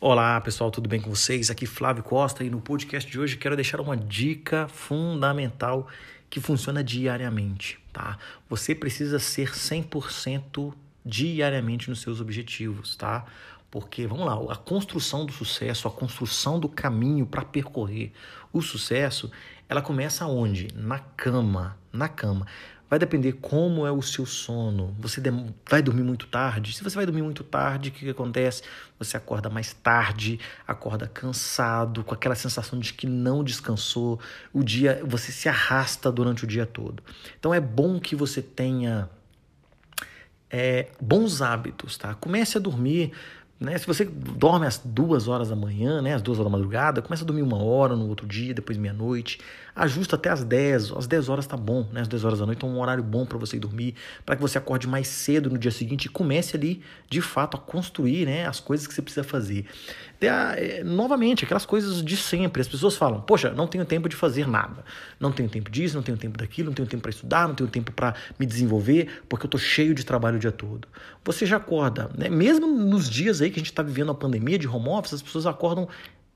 [0.00, 1.48] Olá pessoal, tudo bem com vocês?
[1.48, 5.86] Aqui Flávio Costa e no podcast de hoje quero deixar uma dica fundamental
[6.28, 8.18] que funciona diariamente, tá?
[8.50, 10.74] Você precisa ser 100%
[11.06, 13.24] diariamente nos seus objetivos, tá?
[13.70, 18.12] Porque, vamos lá, a construção do sucesso, a construção do caminho para percorrer
[18.52, 19.30] o sucesso,
[19.68, 20.68] ela começa onde?
[20.74, 22.46] Na cama, na cama.
[22.92, 24.94] Vai depender como é o seu sono.
[24.98, 25.18] Você
[25.66, 26.74] vai dormir muito tarde?
[26.74, 28.62] Se você vai dormir muito tarde, o que, que acontece?
[28.98, 34.20] Você acorda mais tarde, acorda cansado, com aquela sensação de que não descansou.
[34.52, 37.02] O dia, você se arrasta durante o dia todo.
[37.38, 39.08] Então é bom que você tenha
[40.50, 42.14] é, bons hábitos, tá?
[42.14, 43.12] Comece a dormir
[43.62, 43.78] né?
[43.78, 46.14] Se você dorme às duas horas da manhã, né?
[46.14, 49.40] às duas horas da madrugada, começa a dormir uma hora no outro dia, depois meia-noite,
[49.74, 52.02] ajusta até às 10, às 10 horas tá bom, né?
[52.02, 53.94] às 10 horas da noite é um horário bom para você dormir,
[54.26, 57.60] para que você acorde mais cedo no dia seguinte e comece ali, de fato, a
[57.60, 58.46] construir né?
[58.46, 59.66] as coisas que você precisa fazer.
[60.26, 64.46] É, novamente, aquelas coisas de sempre, as pessoas falam, poxa, não tenho tempo de fazer
[64.46, 64.84] nada,
[65.18, 67.68] não tenho tempo disso, não tenho tempo daquilo, não tenho tempo para estudar, não tenho
[67.68, 70.86] tempo para me desenvolver, porque eu tô cheio de trabalho o dia todo.
[71.24, 72.28] Você já acorda, né?
[72.28, 75.22] mesmo nos dias aí que a gente está vivendo a pandemia de home office, as
[75.22, 75.88] pessoas acordam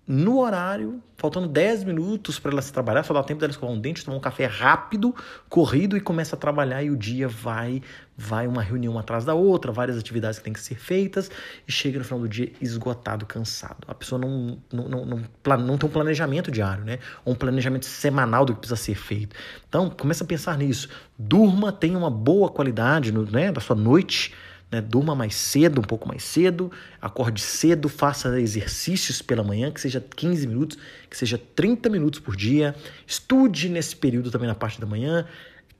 [0.08, 4.04] no horário, faltando 10 minutos para elas trabalhar, só dá tempo delas escovar um dente,
[4.04, 5.12] tomar um café rápido,
[5.48, 7.82] corrido e começa a trabalhar e o dia vai,
[8.16, 11.28] vai uma reunião atrás da outra, várias atividades que têm que ser feitas
[11.66, 13.78] e chega no final do dia esgotado, cansado.
[13.88, 17.00] A pessoa não, não, não, não, não tem um planejamento diário, né?
[17.24, 19.34] Ou um planejamento semanal do que precisa ser feito.
[19.68, 20.88] Então, começa a pensar nisso.
[21.18, 24.32] Durma, tenha uma boa qualidade no, né, da sua noite,
[24.76, 24.82] né?
[24.82, 30.00] Durma mais cedo, um pouco mais cedo, acorde cedo, faça exercícios pela manhã, que seja
[30.00, 32.74] 15 minutos, que seja 30 minutos por dia.
[33.06, 35.26] Estude nesse período também na parte da manhã.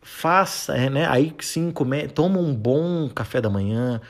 [0.01, 1.07] Faça, é, né?
[1.09, 4.01] Aí sim, come, toma um bom café da manhã,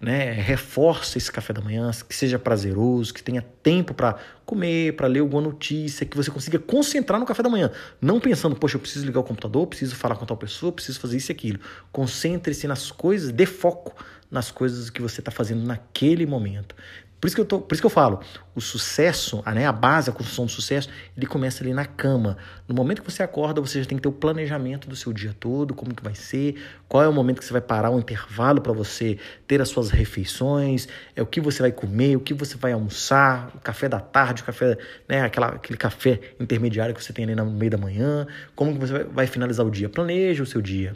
[0.00, 0.32] né?
[0.32, 5.20] Reforça esse café da manhã, que seja prazeroso, que tenha tempo para comer, para ler
[5.20, 7.70] alguma notícia, que você consiga concentrar no café da manhã,
[8.00, 11.16] não pensando, poxa, eu preciso ligar o computador, preciso falar com tal pessoa, preciso fazer
[11.16, 11.58] isso e aquilo.
[11.90, 13.94] Concentre-se nas coisas, dê foco
[14.34, 16.74] nas coisas que você está fazendo naquele momento.
[17.20, 18.20] Por isso que eu, tô, por isso que eu falo,
[18.54, 22.36] o sucesso, a, né, a base, a construção do sucesso, ele começa ali na cama.
[22.68, 25.34] No momento que você acorda, você já tem que ter o planejamento do seu dia
[25.40, 26.56] todo, como que vai ser,
[26.86, 29.88] qual é o momento que você vai parar um intervalo para você ter as suas
[29.88, 30.86] refeições,
[31.16, 34.42] é o que você vai comer, o que você vai almoçar, o café da tarde,
[34.42, 34.76] o café,
[35.08, 38.78] né, aquela, aquele café intermediário que você tem ali no meio da manhã, como que
[38.80, 39.88] você vai, vai finalizar o dia.
[39.88, 40.94] Planeja o seu dia.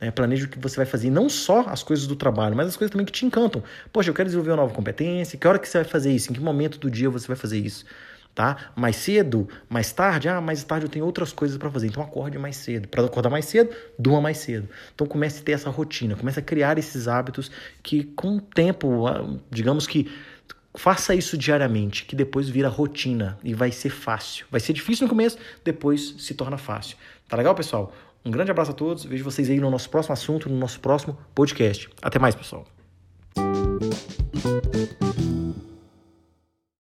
[0.00, 0.10] Né?
[0.10, 2.90] Planeje o que você vai fazer, não só as coisas do trabalho, mas as coisas
[2.90, 3.62] também que te encantam.
[3.92, 6.30] Poxa, eu quero desenvolver uma nova competência, que hora que você vai fazer isso?
[6.30, 7.84] Em que momento do dia você vai fazer isso?
[8.34, 8.70] Tá?
[8.76, 11.86] Mais cedo, mais tarde, ah, mais tarde eu tenho outras coisas para fazer.
[11.86, 12.86] Então acorde mais cedo.
[12.86, 14.68] Para acordar mais cedo, durma mais cedo.
[14.94, 17.50] Então comece a ter essa rotina, comece a criar esses hábitos
[17.82, 19.06] que com o tempo,
[19.50, 20.10] digamos que
[20.76, 24.44] faça isso diariamente, que depois vira rotina e vai ser fácil.
[24.50, 26.98] Vai ser difícil no começo, depois se torna fácil.
[27.26, 27.90] Tá legal, pessoal?
[28.26, 29.04] Um grande abraço a todos.
[29.04, 31.88] Vejo vocês aí no nosso próximo assunto, no nosso próximo podcast.
[32.02, 32.66] Até mais, pessoal.